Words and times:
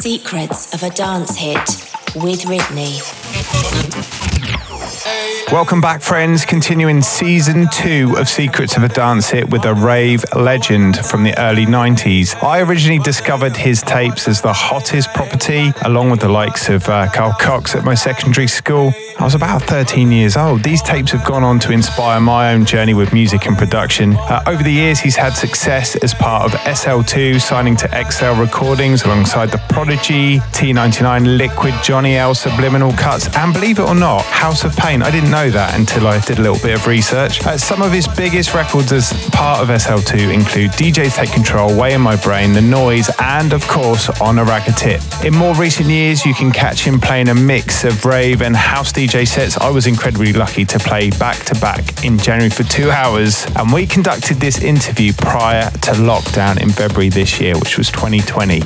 Secrets 0.00 0.72
of 0.72 0.82
a 0.82 0.88
Dance 0.88 1.36
Hit 1.36 1.58
with 2.16 2.46
Ridney. 2.46 3.19
Welcome 5.50 5.80
back, 5.80 6.02
friends. 6.02 6.44
Continuing 6.44 7.00
season 7.00 7.68
two 7.72 8.14
of 8.18 8.28
Secrets 8.28 8.76
of 8.76 8.82
a 8.82 8.88
Dance 8.88 9.30
Hit 9.30 9.48
with 9.50 9.64
a 9.64 9.74
rave 9.74 10.24
legend 10.36 10.98
from 11.06 11.24
the 11.24 11.36
early 11.38 11.64
90s. 11.64 12.40
I 12.42 12.60
originally 12.60 12.98
discovered 12.98 13.56
his 13.56 13.82
tapes 13.82 14.28
as 14.28 14.42
the 14.42 14.52
hottest 14.52 15.12
property, 15.14 15.72
along 15.84 16.10
with 16.10 16.20
the 16.20 16.28
likes 16.28 16.68
of 16.68 16.86
uh, 16.88 17.10
Carl 17.10 17.34
Cox 17.40 17.74
at 17.74 17.84
my 17.84 17.94
secondary 17.94 18.46
school. 18.46 18.92
I 19.18 19.24
was 19.24 19.34
about 19.34 19.62
13 19.62 20.12
years 20.12 20.36
old. 20.36 20.62
These 20.62 20.82
tapes 20.82 21.12
have 21.12 21.24
gone 21.24 21.44
on 21.44 21.58
to 21.60 21.72
inspire 21.72 22.20
my 22.20 22.52
own 22.52 22.64
journey 22.64 22.94
with 22.94 23.12
music 23.12 23.46
and 23.46 23.56
production. 23.56 24.16
Uh, 24.16 24.42
over 24.46 24.62
the 24.62 24.72
years, 24.72 25.00
he's 25.00 25.16
had 25.16 25.30
success 25.30 25.96
as 25.96 26.14
part 26.14 26.44
of 26.44 26.52
SL2, 26.60 27.40
signing 27.40 27.76
to 27.76 27.88
XL 28.10 28.40
Recordings 28.40 29.04
alongside 29.04 29.50
The 29.50 29.62
Prodigy, 29.68 30.38
T99 30.52 31.36
Liquid, 31.38 31.74
Johnny 31.82 32.16
L, 32.16 32.34
Subliminal 32.34 32.92
Cuts, 32.92 33.34
and 33.36 33.52
believe 33.52 33.78
it 33.78 33.82
or 33.82 33.94
not, 33.94 34.22
House 34.24 34.64
of 34.64 34.76
Pain. 34.76 34.89
I 34.90 35.10
didn't 35.12 35.30
know 35.30 35.48
that 35.50 35.78
until 35.78 36.08
I 36.08 36.18
did 36.18 36.40
a 36.40 36.42
little 36.42 36.58
bit 36.58 36.74
of 36.74 36.84
research. 36.88 37.46
Uh, 37.46 37.56
some 37.56 37.80
of 37.80 37.92
his 37.92 38.08
biggest 38.08 38.54
records 38.54 38.90
as 38.90 39.12
part 39.30 39.60
of 39.60 39.68
SL2 39.68 40.34
include 40.34 40.72
DJs 40.72 41.14
Take 41.14 41.30
Control, 41.30 41.78
Way 41.78 41.94
in 41.94 42.00
My 42.00 42.16
Brain, 42.16 42.52
The 42.54 42.60
Noise, 42.60 43.08
and 43.20 43.52
of 43.52 43.64
course, 43.68 44.10
On 44.20 44.40
a 44.40 44.44
Ragga 44.44 44.76
Tip. 44.76 45.00
In 45.24 45.32
more 45.32 45.54
recent 45.54 45.88
years, 45.88 46.26
you 46.26 46.34
can 46.34 46.50
catch 46.50 46.84
him 46.84 47.00
playing 47.00 47.28
a 47.28 47.34
mix 47.34 47.84
of 47.84 48.04
rave 48.04 48.42
and 48.42 48.56
house 48.56 48.92
DJ 48.92 49.28
sets. 49.28 49.56
I 49.58 49.70
was 49.70 49.86
incredibly 49.86 50.32
lucky 50.32 50.64
to 50.64 50.78
play 50.80 51.10
back 51.10 51.36
to 51.44 51.54
back 51.60 52.04
in 52.04 52.18
January 52.18 52.50
for 52.50 52.64
two 52.64 52.90
hours, 52.90 53.46
and 53.54 53.72
we 53.72 53.86
conducted 53.86 54.38
this 54.38 54.60
interview 54.60 55.12
prior 55.12 55.70
to 55.70 55.92
lockdown 55.92 56.60
in 56.60 56.70
February 56.70 57.10
this 57.10 57.40
year, 57.40 57.56
which 57.60 57.78
was 57.78 57.92
2020. 57.92 58.60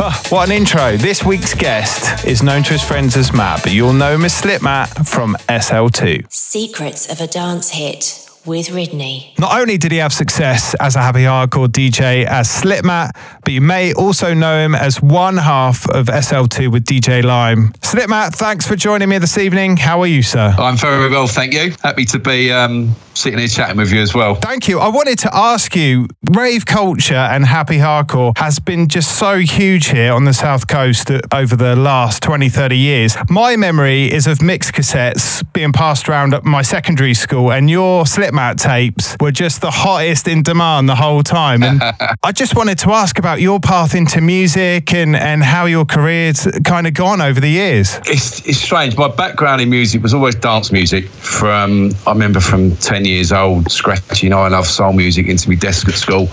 Huh, 0.00 0.12
what 0.28 0.48
an 0.48 0.54
intro. 0.54 0.96
This 0.96 1.24
week's 1.24 1.54
guest 1.54 2.24
is 2.24 2.42
known 2.42 2.62
to 2.64 2.72
his 2.72 2.82
friends 2.82 3.16
as 3.16 3.32
Matt, 3.32 3.62
but 3.62 3.72
you'll 3.72 3.92
know 3.92 4.14
him 4.14 4.24
as 4.24 4.32
Slipmatt 4.32 5.08
from 5.08 5.36
SL2. 5.68 6.32
Secrets 6.32 7.12
of 7.12 7.20
a 7.20 7.26
Dance 7.26 7.68
Hit 7.68 8.27
with 8.48 8.68
Ridney. 8.68 9.38
Not 9.38 9.60
only 9.60 9.78
did 9.78 9.92
he 9.92 9.98
have 9.98 10.12
success 10.12 10.74
as 10.80 10.96
a 10.96 11.00
happy 11.00 11.20
hardcore 11.20 11.68
DJ 11.68 12.24
as 12.24 12.48
Slipmatt, 12.48 13.10
but 13.44 13.52
you 13.52 13.60
may 13.60 13.92
also 13.92 14.34
know 14.34 14.58
him 14.58 14.74
as 14.74 15.00
one 15.02 15.36
half 15.36 15.88
of 15.90 16.06
SL2 16.06 16.72
with 16.72 16.84
DJ 16.84 17.22
Lime. 17.22 17.72
Slipmatt, 17.80 18.34
thanks 18.34 18.66
for 18.66 18.74
joining 18.74 19.08
me 19.08 19.18
this 19.18 19.38
evening. 19.38 19.76
How 19.76 20.00
are 20.00 20.06
you, 20.06 20.22
sir? 20.22 20.54
I'm 20.58 20.76
very 20.76 21.10
well, 21.10 21.26
thank 21.26 21.52
you. 21.52 21.74
Happy 21.82 22.04
to 22.06 22.18
be 22.18 22.50
um, 22.50 22.96
sitting 23.14 23.38
here 23.38 23.48
chatting 23.48 23.76
with 23.76 23.92
you 23.92 24.00
as 24.00 24.14
well. 24.14 24.34
Thank 24.36 24.66
you. 24.66 24.80
I 24.80 24.88
wanted 24.88 25.18
to 25.20 25.36
ask 25.36 25.76
you 25.76 26.08
rave 26.30 26.64
culture 26.64 27.14
and 27.14 27.44
happy 27.44 27.78
hardcore 27.78 28.36
has 28.38 28.58
been 28.58 28.88
just 28.88 29.18
so 29.18 29.38
huge 29.38 29.88
here 29.88 30.12
on 30.12 30.24
the 30.24 30.32
South 30.32 30.66
Coast 30.66 31.10
over 31.32 31.54
the 31.54 31.76
last 31.76 32.22
20, 32.22 32.48
30 32.48 32.76
years. 32.76 33.16
My 33.28 33.56
memory 33.56 34.10
is 34.12 34.26
of 34.26 34.40
mixed 34.40 34.72
cassettes 34.72 35.44
being 35.52 35.72
passed 35.72 36.08
around 36.08 36.32
at 36.34 36.44
my 36.44 36.62
secondary 36.62 37.14
school, 37.14 37.52
and 37.52 37.68
your 37.68 38.06
Slip 38.06 38.32
Matt 38.38 38.56
tapes 38.56 39.16
were 39.18 39.32
just 39.32 39.62
the 39.62 39.70
hottest 39.72 40.28
in 40.28 40.44
demand 40.44 40.88
the 40.88 40.94
whole 40.94 41.24
time. 41.24 41.64
And 41.64 41.82
I 42.22 42.30
just 42.30 42.54
wanted 42.54 42.78
to 42.78 42.92
ask 42.92 43.18
about 43.18 43.40
your 43.40 43.58
path 43.58 43.96
into 43.96 44.20
music 44.20 44.94
and, 44.94 45.16
and 45.16 45.42
how 45.42 45.64
your 45.64 45.84
career's 45.84 46.46
kind 46.64 46.86
of 46.86 46.94
gone 46.94 47.20
over 47.20 47.40
the 47.40 47.48
years. 47.48 47.98
It's, 48.06 48.46
it's 48.46 48.58
strange. 48.58 48.96
My 48.96 49.08
background 49.08 49.60
in 49.60 49.70
music 49.70 50.04
was 50.04 50.14
always 50.14 50.36
dance 50.36 50.70
music. 50.70 51.06
From 51.08 51.90
I 52.06 52.12
remember 52.12 52.38
from 52.38 52.76
10 52.76 53.06
years 53.06 53.32
old, 53.32 53.72
scratching 53.72 54.32
I 54.32 54.46
love 54.46 54.68
soul 54.68 54.92
music 54.92 55.26
into 55.26 55.48
my 55.48 55.56
desk 55.56 55.88
at 55.88 55.94
school, 55.94 56.26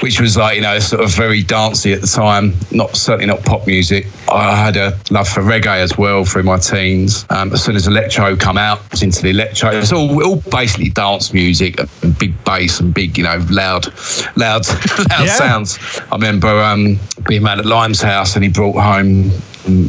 which 0.00 0.22
was 0.22 0.38
like, 0.38 0.56
you 0.56 0.62
know, 0.62 0.78
sort 0.78 1.04
of 1.04 1.10
very 1.10 1.42
dancey 1.42 1.92
at 1.92 2.00
the 2.00 2.06
time, 2.06 2.54
not 2.70 2.96
certainly 2.96 3.26
not 3.26 3.44
pop 3.44 3.66
music. 3.66 4.06
I 4.30 4.56
had 4.56 4.78
a 4.78 4.98
love 5.10 5.28
for 5.28 5.42
reggae 5.42 5.82
as 5.82 5.98
well 5.98 6.24
through 6.24 6.44
my 6.44 6.56
teens. 6.56 7.26
Um, 7.28 7.52
as 7.52 7.62
soon 7.62 7.76
as 7.76 7.86
electro 7.86 8.36
come 8.36 8.56
out, 8.56 8.78
I 8.78 8.88
was 8.92 9.02
into 9.02 9.20
the 9.20 9.28
electro. 9.28 9.68
It's 9.68 9.92
all, 9.92 10.24
all 10.24 10.36
basically 10.36 10.88
dance 10.88 11.30
music 11.34 11.41
and 11.50 12.18
big 12.18 12.44
bass 12.44 12.80
and 12.80 12.92
big, 12.94 13.16
you 13.18 13.24
know, 13.24 13.44
loud, 13.50 13.86
loud, 14.36 14.66
loud 15.10 15.24
Yeah. 15.24 15.26
sounds. 15.26 15.78
I 16.10 16.14
remember 16.14 16.48
um, 16.62 16.98
being 17.28 17.44
around 17.44 17.58
at 17.60 17.66
Lime's 17.66 18.00
house 18.02 18.34
and 18.34 18.44
he 18.44 18.50
brought 18.50 18.78
home 18.80 19.30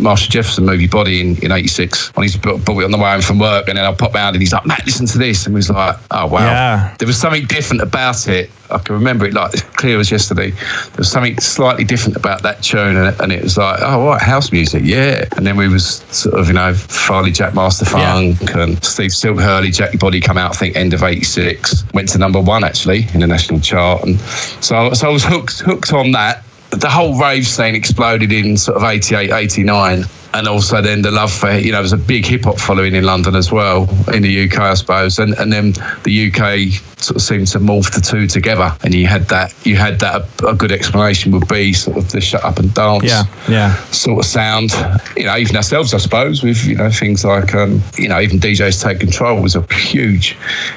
Marshall 0.02 0.30
Jefferson 0.32 0.66
Move 0.66 0.82
Your 0.82 0.90
Body 0.90 1.20
in, 1.22 1.44
in 1.44 1.52
86 1.52 2.16
when 2.16 2.24
he's 2.24 2.38
brought 2.38 2.64
brought 2.64 2.82
it 2.82 2.86
on 2.86 2.92
the 2.92 2.98
way 2.98 3.12
home 3.12 3.22
from 3.22 3.40
work 3.40 3.68
and 3.68 3.78
then 3.78 3.86
I 3.86 3.94
pop 3.94 4.14
round 4.14 4.36
and 4.36 4.42
he's 4.42 4.54
like 4.54 4.66
Matt 4.68 4.86
listen 4.86 5.08
to 5.08 5.18
this 5.18 5.46
and 5.48 5.56
we 5.56 5.58
was 5.60 5.70
like 5.72 5.98
oh 6.12 6.28
wow 6.28 6.40
Yeah. 6.46 6.96
there 7.00 7.08
was 7.08 7.18
something 7.20 7.46
different 7.48 7.82
about 7.82 8.28
it 8.28 8.52
I 8.74 8.80
can 8.80 8.96
remember 8.96 9.26
it 9.26 9.34
like 9.34 9.52
clear 9.76 10.00
as 10.00 10.12
yesterday. 10.12 10.52
There 10.52 10.98
was 10.98 11.12
something 11.12 11.40
slightly 11.40 11.84
different 11.84 12.18
about 12.18 12.44
that 12.44 12.64
tune 12.64 12.98
and, 12.98 13.20
and 13.20 13.32
it 13.32 13.44
was 13.44 13.58
like 13.58 13.80
oh 13.82 14.06
right 14.06 14.22
house 14.22 14.52
music? 14.52 14.84
Yeah. 14.86 15.26
And 15.36 15.46
then 15.46 15.58
we 15.58 15.68
was 15.68 15.98
sort 16.12 16.40
of 16.40 16.48
you 16.48 16.54
know 16.54 16.74
Farley 16.74 17.32
Jack 17.32 17.54
Master 17.54 17.86
Funk 17.86 18.54
and 18.56 18.84
Steve 18.84 19.12
Silk 19.14 19.40
Hurley 19.40 19.72
Jack 19.72 19.94
Your 19.94 20.00
Body 20.00 20.20
come 20.20 20.38
out 20.38 20.52
I 20.52 20.58
think 20.58 20.76
end 20.76 20.94
of 20.94 21.04
86 21.04 21.84
went 21.94 22.10
to 22.10 22.18
number 22.18 22.40
one 22.40 22.64
actually 22.64 23.08
in 23.14 23.20
the 23.20 23.28
national 23.28 23.60
chart. 23.60 24.04
And 24.04 24.20
so, 24.20 24.94
so 24.94 25.10
I 25.10 25.12
was 25.12 25.24
hooked 25.24 25.60
hooked 25.60 25.94
on 25.94 26.12
that. 26.12 26.44
The 26.72 26.90
whole 26.90 27.20
rave 27.20 27.46
scene 27.46 27.76
exploded 27.76 28.32
in 28.32 28.58
sort 28.58 28.78
of 28.78 28.84
88, 28.84 29.32
89. 29.32 30.06
And 30.34 30.48
also 30.48 30.82
then 30.82 31.02
the 31.04 31.12
love 31.12 31.32
for, 31.32 31.52
you 31.52 31.68
know, 31.72 31.78
there 31.78 31.82
was 31.84 31.94
a 31.94 31.98
big 31.98 32.26
hip 32.26 32.46
hop 32.46 32.58
following 32.60 32.96
in 32.96 33.04
London 33.04 33.36
as 33.36 33.52
well, 33.52 33.88
in 34.14 34.24
the 34.24 34.46
UK, 34.50 34.58
I 34.60 34.74
suppose. 34.74 35.20
And 35.20 35.34
and 35.36 35.52
then 35.54 35.74
the 36.04 36.32
UK 36.32 36.74
sort 36.98 37.18
of 37.18 37.22
seemed 37.22 37.48
to 37.48 37.60
morph 37.60 37.94
the 37.94 38.00
two 38.02 38.28
together. 38.28 38.76
And 38.84 38.94
you 38.94 39.08
had 39.08 39.28
that, 39.28 39.54
you 39.66 39.76
had 39.76 40.00
that, 40.00 40.22
a, 40.42 40.48
a 40.48 40.56
good 40.56 40.72
explanation 40.72 41.32
would 41.34 41.48
be 41.50 41.74
sort 41.74 41.98
of 41.98 42.10
the 42.12 42.22
shut 42.22 42.44
up 42.46 42.60
and 42.60 42.74
dance 42.74 43.04
Yeah, 43.04 43.24
yeah. 43.50 43.76
sort 43.92 44.20
of 44.20 44.26
sound. 44.26 44.72
You 45.18 45.26
know, 45.26 45.38
even 45.38 45.56
ourselves, 45.56 45.94
I 45.94 45.98
suppose, 45.98 46.42
with 46.44 46.66
you 46.66 46.76
know 46.76 46.90
things 46.90 47.24
like 47.26 47.54
um, 47.54 47.82
you 47.98 48.08
know 48.08 48.20
even 48.20 48.40
DJs 48.40 48.82
take 48.82 49.00
control 49.02 49.42
was 49.42 49.56
a 49.56 49.62
huge 49.74 50.36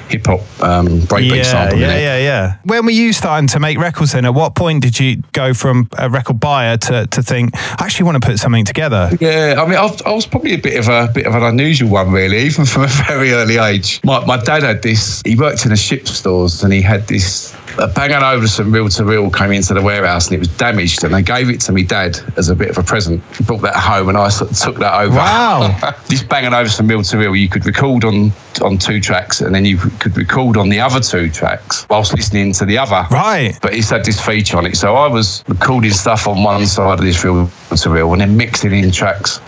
hip 0.09 0.27
hop 0.27 0.41
um, 0.63 0.87
breakbeat 1.09 1.37
Yeah, 1.37 1.43
sample. 1.45 1.79
yeah, 1.79 1.97
yeah, 1.97 2.19
yeah. 2.19 2.57
When 2.65 2.85
were 2.85 2.91
you 2.91 3.13
starting 3.13 3.47
to 3.49 3.61
make 3.61 3.79
records 3.79 4.13
then? 4.13 4.25
At 4.25 4.35
what 4.35 4.55
point 4.55 4.83
did 4.83 4.99
you 5.01 5.23
go 5.33 5.55
from 5.55 5.89
a 5.97 6.11
record 6.11 6.41
buyer 6.41 6.77
to, 6.77 7.07
to 7.07 7.23
think, 7.23 7.51
I 7.55 7.85
actually 7.85 8.05
want 8.05 8.21
to 8.23 8.27
put 8.29 8.39
something 8.39 8.65
together? 8.65 9.11
Yeah, 9.21 9.46
I 9.55 9.67
mean, 9.67 9.77
I, 9.77 9.95
I 10.07 10.13
was 10.13 10.27
probably 10.27 10.55
a 10.55 10.59
bit 10.59 10.79
of 10.79 10.89
a 10.89 11.11
bit 11.13 11.27
of 11.27 11.35
an 11.35 11.43
unusual 11.43 11.91
one, 11.91 12.13
really, 12.13 12.39
even 12.39 12.65
from 12.65 12.83
a 12.83 12.87
very 13.09 13.33
early 13.33 13.59
age. 13.59 14.01
My, 14.05 14.25
my 14.25 14.37
dad 14.43 14.63
had 14.63 14.83
this. 14.83 15.23
He 15.25 15.37
worked 15.37 15.67
in 15.67 15.73
a 15.73 15.77
ship 15.77 16.07
stores, 16.09 16.63
and 16.63 16.73
he 16.73 16.83
had 16.83 17.07
this. 17.09 17.55
A 17.79 17.87
Bang 17.87 18.11
& 18.13 18.23
Olufsen 18.23 18.73
reel 18.73 18.89
to 18.89 19.05
reel 19.05 19.31
came 19.31 19.53
into 19.53 19.75
the 19.75 19.83
warehouse 19.83 20.29
and 20.29 20.37
it 20.37 20.39
was 20.39 20.49
damaged, 20.49 21.05
and 21.05 21.13
they 21.13 21.21
gave 21.21 21.51
it 21.51 21.61
to 21.61 21.73
me 21.73 21.83
dad 21.83 22.19
as 22.39 22.49
a 22.49 22.55
bit 22.55 22.71
of 22.71 22.79
a 22.79 22.83
present. 22.83 23.23
He 23.37 23.45
brought 23.45 23.61
that 23.63 23.77
home, 23.77 24.09
and 24.09 24.17
I 24.17 24.31
sort 24.31 24.51
of 24.51 24.59
took 24.59 24.77
that 24.77 24.99
over. 24.99 25.15
Wow. 25.15 25.95
this 26.09 26.23
Bang 26.23 26.53
& 26.53 26.55
Olufsen 26.55 26.89
reel 26.89 27.03
to 27.03 27.19
reel, 27.19 27.37
you 27.37 27.51
could 27.51 27.67
record 27.67 28.05
on 28.05 28.33
on 28.61 28.79
two 28.79 29.01
tracks, 29.01 29.41
and 29.41 29.55
then 29.55 29.65
you 29.65 29.79
could 29.79 30.17
record 30.17 30.57
on 30.57 30.69
the 30.69 30.81
other 30.81 31.01
two 31.01 31.31
tracks 31.31 31.87
whilst 31.89 32.15
listening 32.15 32.53
to 32.53 32.65
the 32.65 32.79
other. 32.79 33.07
Right. 33.11 33.59
But 33.61 33.75
it's 33.75 33.91
had 33.91 34.05
this 34.05 34.25
feature 34.25 34.57
on 34.57 34.67
it. 34.67 34.77
So 34.77 34.95
I 34.95 35.09
was 35.09 35.45
recording 35.49 35.91
stuff 35.91 36.27
on 36.27 36.43
one 36.43 36.67
side 36.67 36.99
of 36.99 37.05
this 37.05 37.23
reel 37.25 37.51
to 37.77 37.91
reel 37.91 38.13
and 38.13 38.21
then 38.21 38.37
mixing 38.37 38.73
in 38.73 38.91
tracks 38.91 39.41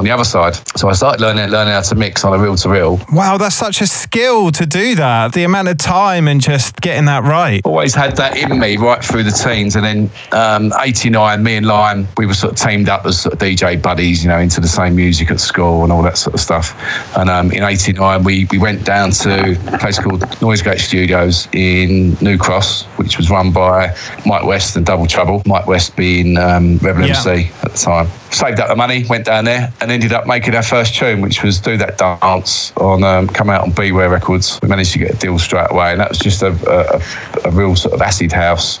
on 0.00 0.04
the 0.04 0.10
other 0.10 0.24
side. 0.24 0.54
So 0.78 0.88
I 0.88 0.92
started 0.94 1.20
learning 1.20 1.50
learning 1.50 1.74
how 1.74 1.82
to 1.82 1.94
mix 1.94 2.24
on 2.24 2.32
a 2.32 2.38
reel 2.42 2.56
to 2.56 2.68
reel. 2.70 2.98
Wow, 3.12 3.36
that's 3.36 3.54
such 3.54 3.80
a 3.82 3.86
skill 3.86 4.50
to 4.52 4.64
do 4.64 4.94
that. 4.94 5.34
The 5.34 5.44
amount 5.44 5.68
of 5.68 5.76
time 5.76 6.26
and 6.26 6.40
just 6.40 6.80
getting 6.80 7.04
that 7.04 7.22
right. 7.22 7.60
Always 7.64 7.94
had 7.94 8.16
that 8.16 8.36
in 8.38 8.58
me 8.58 8.78
right 8.78 9.04
through 9.04 9.24
the 9.24 9.30
teens. 9.30 9.76
And 9.76 9.84
then 9.84 10.10
um, 10.32 10.72
89, 10.80 11.42
me 11.42 11.56
and 11.56 11.66
Lime, 11.66 12.08
we 12.16 12.24
were 12.24 12.32
sort 12.34 12.54
of 12.54 12.58
teamed 12.58 12.88
up 12.88 13.04
as 13.04 13.20
sort 13.20 13.34
of 13.34 13.38
DJ 13.38 13.80
buddies, 13.80 14.22
you 14.24 14.30
know, 14.30 14.38
into 14.38 14.60
the 14.60 14.68
same 14.68 14.96
music 14.96 15.30
at 15.30 15.38
school 15.38 15.82
and 15.84 15.92
all 15.92 16.02
that 16.02 16.16
sort 16.16 16.32
of 16.34 16.40
stuff. 16.40 16.74
And 17.18 17.28
um, 17.28 17.52
in 17.52 17.62
89, 17.62 18.24
we, 18.24 18.46
we 18.50 18.56
went 18.58 18.84
down 18.86 19.10
to 19.10 19.52
a 19.74 19.78
place 19.78 19.98
called 19.98 20.22
Noisegate 20.40 20.78
Studios 20.80 21.46
in 21.52 22.14
New 22.22 22.38
Cross, 22.38 22.84
which 22.96 23.18
was 23.18 23.30
run 23.30 23.52
by 23.52 23.94
Mike 24.24 24.44
West 24.44 24.76
and 24.76 24.86
Double 24.86 25.06
Trouble. 25.06 25.42
Mike 25.44 25.66
West 25.66 25.94
being 25.94 26.38
um, 26.38 26.78
Rebel 26.78 27.02
Yeah. 27.02 27.08
MC 27.18 27.50
at 27.62 27.72
the 27.72 27.78
time. 27.78 28.08
Saved 28.30 28.60
up 28.60 28.68
the 28.68 28.76
money, 28.76 29.04
went 29.08 29.24
down 29.24 29.44
there, 29.44 29.72
and 29.80 29.90
ended 29.90 30.12
up 30.12 30.24
making 30.24 30.54
our 30.54 30.62
first 30.62 30.94
tune, 30.94 31.20
which 31.20 31.42
was 31.42 31.58
Do 31.58 31.76
That 31.76 31.98
Dance 31.98 32.72
on 32.76 33.02
um, 33.02 33.26
come 33.26 33.50
out 33.50 33.62
on 33.62 33.72
Beware 33.72 34.08
Records. 34.08 34.56
We 34.62 34.68
managed 34.68 34.92
to 34.92 35.00
get 35.00 35.10
a 35.10 35.16
deal 35.16 35.36
straight 35.40 35.66
away, 35.68 35.90
and 35.90 36.00
that 36.00 36.10
was 36.10 36.18
just 36.18 36.42
a, 36.42 36.52
a, 36.70 37.48
a 37.48 37.50
real 37.50 37.74
sort 37.74 37.92
of 37.94 38.02
acid 38.02 38.30
house 38.30 38.78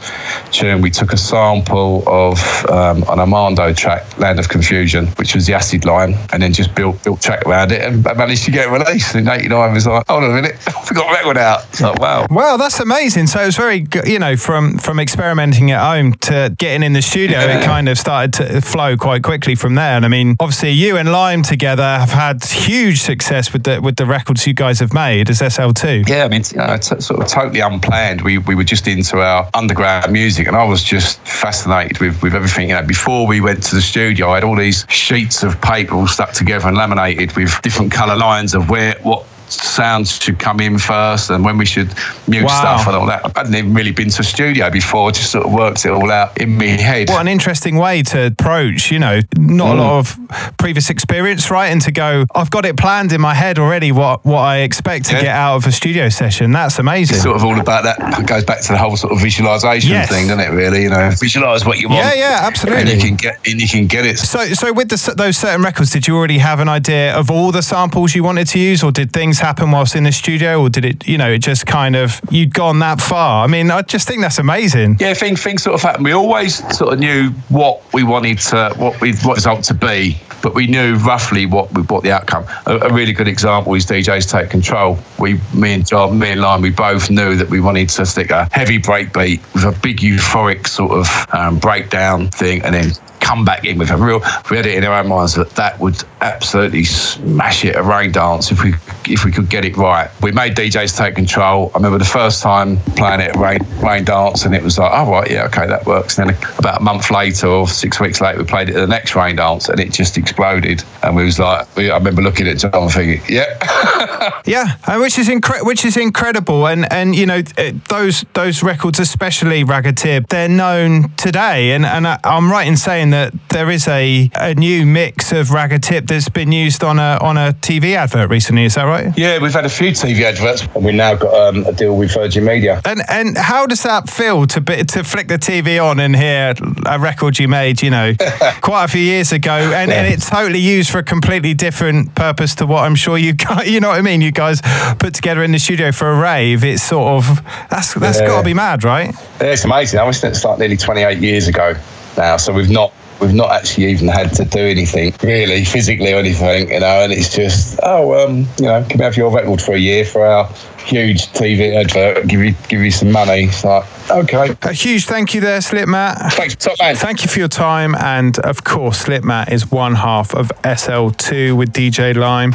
tune. 0.52 0.82
We 0.82 0.90
took 0.90 1.12
a 1.12 1.16
sample 1.16 2.04
of 2.06 2.38
um, 2.66 3.02
an 3.08 3.18
Armando 3.18 3.72
track, 3.72 4.18
Land 4.18 4.38
of 4.38 4.48
Confusion, 4.48 5.08
which 5.16 5.34
was 5.34 5.46
the 5.46 5.54
acid 5.54 5.84
line, 5.84 6.14
and 6.32 6.40
then 6.40 6.52
just 6.52 6.72
built 6.76 7.02
built 7.02 7.20
track 7.20 7.44
around 7.44 7.72
it, 7.72 7.82
and 7.82 8.04
managed 8.04 8.44
to 8.44 8.52
get 8.52 8.68
it 8.68 8.70
released. 8.70 9.16
In 9.16 9.26
'89, 9.26 9.74
was 9.74 9.84
like, 9.84 10.06
hold 10.06 10.22
on 10.22 10.30
a 10.30 10.34
minute, 10.34 10.58
we 10.88 10.94
got 10.94 11.10
a 11.10 11.12
record 11.12 11.36
out. 11.36 11.64
It's 11.70 11.80
like, 11.80 11.98
wow. 11.98 12.28
Wow, 12.30 12.56
that's 12.56 12.78
amazing. 12.78 13.26
So 13.26 13.42
it 13.42 13.46
was 13.46 13.56
very, 13.56 13.84
you 14.06 14.20
know, 14.20 14.36
from 14.36 14.78
from 14.78 15.00
experimenting 15.00 15.72
at 15.72 15.84
home 15.84 16.14
to 16.14 16.54
getting 16.56 16.84
in 16.84 16.92
the 16.92 17.02
studio, 17.02 17.40
it 17.40 17.64
kind 17.64 17.88
of 17.88 17.98
started 17.98 18.32
to 18.34 18.60
flow 18.60 18.96
quite 18.96 19.24
quickly 19.24 19.39
from 19.54 19.74
there. 19.74 19.96
And 19.96 20.04
I 20.04 20.08
mean, 20.08 20.36
obviously, 20.40 20.70
you 20.70 20.96
and 20.96 21.10
Lime 21.10 21.42
together 21.42 21.82
have 21.82 22.10
had 22.10 22.44
huge 22.44 23.00
success 23.00 23.52
with 23.52 23.64
the 23.64 23.80
with 23.80 23.96
the 23.96 24.06
records 24.06 24.46
you 24.46 24.54
guys 24.54 24.80
have 24.80 24.92
made 24.92 25.30
as 25.30 25.40
SL2. 25.40 26.08
Yeah, 26.08 26.24
I 26.24 26.28
mean, 26.28 26.42
know, 26.54 26.76
t- 26.76 27.00
sort 27.00 27.20
of 27.20 27.28
totally 27.28 27.60
unplanned. 27.60 28.22
We, 28.22 28.38
we 28.38 28.54
were 28.54 28.64
just 28.64 28.86
into 28.86 29.20
our 29.20 29.48
underground 29.54 30.12
music, 30.12 30.46
and 30.46 30.56
I 30.56 30.64
was 30.64 30.82
just 30.82 31.20
fascinated 31.20 31.98
with, 31.98 32.22
with 32.22 32.34
everything. 32.34 32.68
You 32.68 32.76
know, 32.76 32.82
before 32.82 33.26
we 33.26 33.40
went 33.40 33.62
to 33.64 33.74
the 33.74 33.82
studio, 33.82 34.30
I 34.30 34.36
had 34.36 34.44
all 34.44 34.56
these 34.56 34.86
sheets 34.88 35.42
of 35.42 35.60
paper 35.60 35.94
all 35.94 36.06
stuck 36.06 36.32
together 36.32 36.68
and 36.68 36.76
laminated 36.76 37.36
with 37.36 37.60
different 37.62 37.92
colour 37.92 38.16
lines 38.16 38.54
of 38.54 38.70
where 38.70 38.94
what 39.02 39.26
sounds 39.52 40.22
should 40.22 40.38
come 40.38 40.60
in 40.60 40.78
first 40.78 41.30
and 41.30 41.44
when 41.44 41.58
we 41.58 41.66
should 41.66 41.92
mute 42.28 42.44
Wow. 42.44 42.60
stuff 42.60 42.86
and 42.86 42.96
all 42.96 43.06
that. 43.06 43.24
I 43.24 43.40
hadn't 43.40 43.54
even 43.54 43.74
really 43.74 43.92
been 43.92 44.10
to 44.10 44.20
a 44.20 44.24
studio 44.24 44.70
before, 44.70 45.12
just 45.12 45.30
sort 45.32 45.46
of 45.46 45.52
worked 45.52 45.84
it 45.84 45.90
all 45.90 46.10
out 46.10 46.38
in 46.40 46.56
my 46.56 46.66
head. 46.66 47.08
What 47.08 47.20
an 47.20 47.28
interesting 47.28 47.76
way 47.76 48.02
to 48.04 48.26
approach, 48.26 48.90
you 48.90 48.98
know, 48.98 49.20
not 49.36 49.70
a 49.70 49.74
mm. 49.74 49.78
lot 49.78 49.98
of 49.98 50.56
previous 50.56 50.90
experience, 50.90 51.50
right? 51.50 51.68
And 51.68 51.82
to 51.82 51.92
go, 51.92 52.24
I've 52.34 52.50
got 52.50 52.64
it 52.64 52.76
planned 52.76 53.12
in 53.12 53.20
my 53.20 53.34
head 53.34 53.58
already 53.58 53.92
what, 53.92 54.24
what 54.24 54.40
I 54.40 54.58
expect 54.58 55.06
to 55.06 55.14
Yeah. 55.14 55.22
get 55.22 55.34
out 55.36 55.56
of 55.56 55.66
a 55.66 55.72
studio 55.72 56.08
session. 56.08 56.52
That's 56.52 56.78
amazing. 56.78 57.16
It's 57.16 57.24
sort 57.24 57.36
of 57.36 57.44
all 57.44 57.58
about 57.58 57.84
that. 57.84 58.20
It 58.20 58.26
goes 58.26 58.44
back 58.44 58.60
to 58.62 58.72
the 58.72 58.78
whole 58.78 58.96
sort 58.96 59.12
of 59.12 59.20
visualization 59.20 59.90
Yes. 59.90 60.08
thing, 60.08 60.28
doesn't 60.28 60.40
it? 60.40 60.50
Really, 60.50 60.82
you 60.82 60.90
know, 60.90 61.10
visualize 61.18 61.64
what 61.64 61.78
you 61.78 61.88
want. 61.88 62.04
Yeah, 62.04 62.14
yeah, 62.14 62.40
absolutely. 62.42 62.92
And 62.92 63.02
you 63.02 63.08
can 63.08 63.16
get, 63.16 63.38
and 63.46 63.60
you 63.60 63.68
can 63.68 63.86
get 63.86 64.06
it. 64.06 64.18
So, 64.18 64.44
so 64.54 64.72
with 64.72 64.88
the, 64.88 65.14
those 65.16 65.36
certain 65.36 65.62
records, 65.62 65.90
did 65.90 66.06
you 66.06 66.16
already 66.16 66.38
have 66.38 66.60
an 66.60 66.68
idea 66.68 67.14
of 67.14 67.30
all 67.30 67.52
the 67.52 67.62
samples 67.62 68.14
you 68.14 68.22
wanted 68.22 68.46
to 68.48 68.58
use, 68.58 68.82
or 68.82 68.92
did 68.92 69.12
things 69.12 69.39
happen 69.40 69.70
whilst 69.70 69.96
in 69.96 70.04
the 70.04 70.12
studio, 70.12 70.60
or 70.60 70.68
did 70.68 70.84
it, 70.84 71.06
you 71.06 71.18
know, 71.18 71.30
it 71.30 71.38
just 71.38 71.66
kind 71.66 71.96
of 71.96 72.20
you'd 72.30 72.54
gone 72.54 72.78
that 72.80 73.00
far? 73.00 73.44
I 73.44 73.46
mean, 73.46 73.70
I 73.70 73.82
just 73.82 74.06
think 74.06 74.20
that's 74.20 74.38
amazing. 74.38 74.96
Yeah, 75.00 75.14
things 75.14 75.42
things 75.42 75.62
sort 75.62 75.74
of 75.74 75.82
happened. 75.82 76.04
We 76.04 76.12
always 76.12 76.56
sort 76.76 76.92
of 76.92 76.98
knew 76.98 77.30
what 77.48 77.82
we 77.92 78.02
wanted 78.02 78.38
to, 78.38 78.72
what 78.76 79.00
we 79.00 79.14
what 79.16 79.36
result 79.36 79.64
to 79.64 79.74
be, 79.74 80.18
but 80.42 80.54
we 80.54 80.66
knew 80.66 80.96
roughly 80.96 81.46
what 81.46 81.72
we 81.74 81.82
what 81.82 82.02
the 82.02 82.12
outcome. 82.12 82.44
A, 82.66 82.76
a 82.76 82.92
really 82.92 83.12
good 83.12 83.28
example 83.28 83.74
is 83.74 83.86
DJs 83.86 84.30
take 84.30 84.50
control. 84.50 84.98
We, 85.18 85.40
me 85.54 85.74
and 85.74 85.86
John, 85.86 86.18
me 86.18 86.30
and 86.30 86.40
Lime, 86.40 86.62
we 86.62 86.70
both 86.70 87.10
knew 87.10 87.36
that 87.36 87.48
we 87.48 87.60
wanted 87.60 87.88
to 87.90 88.06
stick 88.06 88.30
a 88.30 88.48
heavy 88.52 88.78
breakbeat 88.78 89.40
with 89.54 89.64
a 89.64 89.78
big 89.80 89.98
euphoric 89.98 90.66
sort 90.66 90.92
of 90.92 91.26
um, 91.32 91.58
breakdown 91.58 92.28
thing, 92.28 92.62
and 92.62 92.74
then 92.74 92.92
come 93.20 93.44
back 93.44 93.64
in 93.64 93.78
with 93.78 93.90
a 93.90 93.96
real. 93.96 94.20
We 94.50 94.56
had 94.56 94.66
it 94.66 94.76
in 94.76 94.84
our 94.84 95.00
own 95.00 95.08
minds 95.08 95.34
that 95.34 95.50
that 95.50 95.78
would 95.78 96.02
absolutely 96.20 96.84
smash 96.84 97.64
it 97.64 97.76
a 97.76 97.82
rain 97.82 98.12
dance 98.12 98.50
if 98.50 98.62
we 98.64 98.74
if 99.08 99.24
we 99.24 99.32
could 99.32 99.48
get 99.48 99.64
it 99.64 99.76
right. 99.76 100.10
We 100.22 100.32
made 100.32 100.56
DJs 100.56 100.96
take 100.96 101.14
control. 101.14 101.70
I 101.74 101.78
remember 101.78 101.98
the 101.98 102.04
first 102.04 102.42
time 102.42 102.78
playing 102.96 103.20
it 103.20 103.34
rain 103.36 103.60
rain 103.82 104.04
dance, 104.04 104.44
and 104.44 104.54
it 104.54 104.62
was 104.62 104.78
like, 104.78 104.90
oh 104.92 105.10
right, 105.10 105.30
yeah, 105.30 105.46
okay, 105.46 105.66
that 105.66 105.86
works. 105.86 106.18
And 106.18 106.30
then 106.30 106.36
about 106.58 106.80
a 106.80 106.82
month 106.82 107.10
later 107.10 107.46
or 107.46 107.68
six 107.68 108.00
weeks 108.00 108.20
later, 108.20 108.38
we 108.38 108.44
played 108.44 108.68
it 108.68 108.76
at 108.76 108.80
the 108.80 108.86
next 108.86 109.14
rain 109.14 109.36
dance, 109.36 109.68
and 109.68 109.80
it 109.80 109.92
just 109.92 110.16
exploded. 110.18 110.82
And 111.02 111.16
we 111.16 111.24
was 111.24 111.38
like, 111.38 111.66
I 111.78 111.96
remember 111.96 112.22
looking 112.22 112.46
at 112.48 112.58
John 112.58 112.88
thinking, 112.88 113.22
yeah, 113.28 114.40
Yeah, 114.46 114.76
uh, 114.86 114.98
which 114.98 115.18
is 115.18 115.28
incre- 115.28 115.64
which 115.64 115.84
is 115.84 115.96
incredible, 115.96 116.66
and 116.66 116.90
and 116.92 117.14
you 117.14 117.26
know 117.26 117.42
uh, 117.56 117.72
those 117.88 118.24
those 118.34 118.62
records, 118.62 118.98
especially 118.98 119.64
Ragga 119.64 119.94
Tip, 119.94 120.28
they're 120.28 120.48
known 120.48 121.10
today, 121.16 121.72
and 121.72 121.86
and 121.86 122.06
I, 122.06 122.18
I'm 122.24 122.50
right 122.50 122.66
in 122.66 122.76
saying 122.76 123.10
that 123.10 123.32
there 123.50 123.70
is 123.70 123.86
a 123.86 124.30
a 124.34 124.54
new 124.54 124.86
mix 124.86 125.32
of 125.32 125.48
Ragga 125.48 125.80
Tip 125.80 126.06
that's 126.06 126.28
been 126.28 126.52
used 126.52 126.82
on 126.82 126.98
a 126.98 127.18
on 127.20 127.36
a 127.36 127.52
TV 127.52 127.94
advert 127.94 128.30
recently. 128.30 128.64
Is 128.64 128.74
that 128.74 128.84
right? 128.84 128.89
Yeah. 129.16 129.38
We've 129.38 129.52
had 129.52 129.64
a 129.64 129.68
few 129.68 129.90
TV 129.90 130.22
adverts, 130.22 130.66
and 130.74 130.84
we've 130.84 130.94
now 130.94 131.14
got 131.14 131.32
um, 131.34 131.64
a 131.66 131.72
deal 131.72 131.96
with 131.96 132.12
Virgin 132.14 132.44
Media. 132.44 132.80
And 132.84 133.02
and 133.08 133.36
how 133.36 133.66
does 133.66 133.82
that 133.82 134.08
feel 134.10 134.46
to 134.48 134.60
be, 134.60 134.82
to 134.84 135.04
flick 135.04 135.28
the 135.28 135.38
TV 135.38 135.82
on 135.82 136.00
and 136.00 136.14
hear 136.16 136.54
a 136.86 136.98
record 136.98 137.38
you 137.38 137.48
made, 137.48 137.82
you 137.82 137.90
know, 137.90 138.12
quite 138.60 138.84
a 138.84 138.88
few 138.88 139.00
years 139.02 139.32
ago, 139.32 139.52
and, 139.52 139.90
and 139.90 140.06
it's 140.12 140.28
totally 140.28 140.58
used 140.60 140.90
for 140.90 140.98
a 140.98 141.02
completely 141.02 141.54
different 141.54 142.14
purpose 142.14 142.54
to 142.56 142.66
what 142.66 142.84
I'm 142.84 142.94
sure 142.94 143.16
you 143.18 143.32
guys, 143.32 143.68
you 143.70 143.80
know 143.80 143.88
what 143.88 143.98
I 143.98 144.02
mean? 144.02 144.20
You 144.20 144.32
guys 144.32 144.60
put 144.98 145.14
together 145.14 145.42
in 145.42 145.52
the 145.52 145.58
studio 145.58 145.92
for 145.92 146.10
a 146.10 146.18
rave. 146.18 146.64
It's 146.64 146.82
sort 146.82 147.08
of 147.24 147.44
that's 147.70 147.94
that's 147.94 148.20
Yeah. 148.20 148.26
got 148.26 148.38
to 148.38 148.44
be 148.44 148.54
mad, 148.54 148.84
right? 148.84 149.14
Yeah, 149.40 149.46
it's 149.52 149.64
amazing. 149.64 150.00
I 150.00 150.04
was 150.04 150.22
it's 150.24 150.44
like 150.44 150.58
nearly 150.58 150.76
28 150.76 151.18
years 151.18 151.48
ago 151.48 151.74
now, 152.16 152.36
so 152.36 152.52
we've 152.52 152.70
not 152.70 152.92
we've 153.20 153.34
not 153.34 153.50
actually 153.52 153.86
even 153.86 154.08
had 154.08 154.32
to 154.34 154.44
do 154.44 154.60
anything 154.60 155.14
really 155.22 155.64
physically 155.64 156.12
or 156.12 156.16
anything, 156.18 156.70
you 156.70 156.80
know. 156.80 157.02
And 157.04 157.12
it's 157.12 157.34
just 157.34 157.78
oh, 157.82 158.14
um, 158.24 158.46
you 158.58 158.66
know, 158.66 158.84
can 158.88 158.98
we 158.98 159.04
have 159.04 159.16
your 159.16 159.30
record 159.30 159.60
for 159.60 159.74
a 159.74 159.78
year 159.78 160.04
for 160.04 160.24
our 160.24 160.46
huge 160.78 161.26
TV 161.28 161.74
advert? 161.76 162.26
Give 162.28 162.42
you 162.42 162.54
give 162.68 162.80
you 162.80 162.90
some 162.90 163.12
money. 163.12 163.44
It's 163.44 163.64
like 163.64 163.84
okay, 164.10 164.56
A 164.62 164.72
huge 164.72 165.06
thank 165.06 165.34
you 165.34 165.40
there, 165.40 165.60
Slipmatt. 165.60 166.32
thanks, 166.32 166.56
top 166.56 166.76
man. 166.80 166.96
Thank 166.96 167.22
you 167.22 167.28
for 167.28 167.38
your 167.38 167.48
time. 167.48 167.94
And 167.94 168.38
of 168.40 168.64
course, 168.64 169.04
Slipmatt 169.04 169.52
is 169.52 169.70
one 169.70 169.94
half 169.94 170.34
of 170.34 170.48
SL2 170.64 171.56
with 171.56 171.72
DJ 171.72 172.16
Lime. 172.16 172.52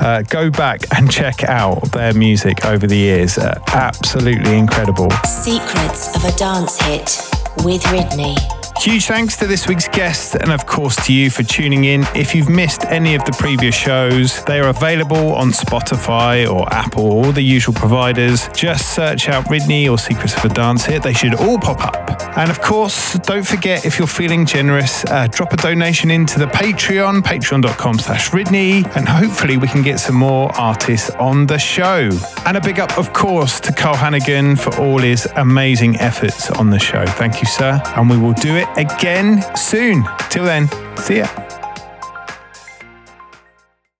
Uh, 0.00 0.22
go 0.22 0.50
back 0.50 0.82
and 0.96 1.10
check 1.10 1.44
out 1.44 1.92
their 1.92 2.12
music 2.12 2.64
over 2.64 2.86
the 2.86 2.96
years. 2.96 3.38
Uh, 3.38 3.58
absolutely 3.68 4.58
incredible. 4.58 5.10
Secrets 5.24 6.14
of 6.16 6.24
a 6.24 6.36
Dance 6.36 6.80
Hit 6.82 7.20
with 7.64 7.82
Ridney. 7.84 8.57
Huge 8.80 9.06
thanks 9.06 9.36
to 9.38 9.46
this 9.46 9.66
week's 9.66 9.88
guest 9.88 10.36
and, 10.36 10.52
of 10.52 10.64
course, 10.64 10.94
to 11.06 11.12
you 11.12 11.30
for 11.30 11.42
tuning 11.42 11.84
in. 11.84 12.06
If 12.14 12.34
you've 12.34 12.48
missed 12.48 12.84
any 12.84 13.16
of 13.16 13.24
the 13.24 13.32
previous 13.32 13.74
shows, 13.74 14.42
they 14.44 14.60
are 14.60 14.68
available 14.68 15.34
on 15.34 15.50
Spotify 15.50 16.48
or 16.48 16.72
Apple 16.72 17.12
or 17.12 17.32
the 17.32 17.42
usual 17.42 17.74
providers. 17.74 18.48
Just 18.54 18.94
search 18.94 19.28
out 19.28 19.44
Ridney 19.46 19.90
or 19.90 19.98
Secrets 19.98 20.36
of 20.36 20.44
a 20.44 20.54
Dance 20.54 20.84
Hit. 20.84 21.02
They 21.02 21.12
should 21.12 21.34
all 21.34 21.58
pop 21.58 21.84
up. 21.84 22.07
And, 22.38 22.50
of 22.50 22.60
course, 22.60 23.14
don't 23.14 23.44
forget 23.44 23.84
if 23.84 23.98
you're 23.98 24.06
feeling 24.06 24.46
generous, 24.46 25.04
uh, 25.06 25.26
drop 25.26 25.52
a 25.52 25.56
donation 25.56 26.08
into 26.08 26.38
the 26.38 26.46
Patreon, 26.46 27.22
patreon.com 27.22 27.98
slash 27.98 28.30
Ridney, 28.30 28.86
and 28.96 29.08
hopefully 29.08 29.56
we 29.56 29.66
can 29.66 29.82
get 29.82 29.98
some 29.98 30.14
more 30.14 30.54
artists 30.56 31.10
on 31.18 31.46
the 31.46 31.58
show. 31.58 32.10
And 32.46 32.56
a 32.56 32.60
big 32.60 32.78
up, 32.78 32.96
of 32.96 33.12
course, 33.12 33.58
to 33.60 33.72
Carl 33.72 33.96
Hannigan 33.96 34.54
for 34.54 34.72
all 34.76 34.98
his 34.98 35.26
amazing 35.34 35.96
efforts 35.96 36.48
on 36.52 36.70
the 36.70 36.78
show. 36.78 37.04
Thank 37.04 37.40
you, 37.40 37.48
sir. 37.48 37.82
And 37.96 38.08
we 38.08 38.16
will 38.16 38.34
do 38.34 38.54
it 38.54 38.68
again 38.76 39.44
soon. 39.56 40.04
Till 40.30 40.44
then, 40.44 40.68
see 40.96 41.18
ya. 41.18 41.26